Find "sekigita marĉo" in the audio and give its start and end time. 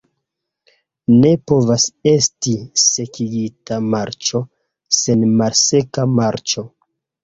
2.85-4.45